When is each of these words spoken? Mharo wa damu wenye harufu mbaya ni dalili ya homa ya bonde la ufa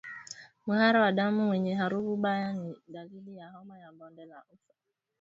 Mharo 0.65 1.01
wa 1.01 1.11
damu 1.11 1.49
wenye 1.49 1.75
harufu 1.75 2.17
mbaya 2.17 2.53
ni 2.53 2.75
dalili 2.87 3.37
ya 3.37 3.51
homa 3.51 3.79
ya 3.79 3.91
bonde 3.91 4.25
la 4.25 4.43
ufa 4.53 4.73